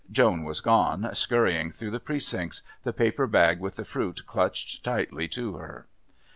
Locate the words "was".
0.45-0.61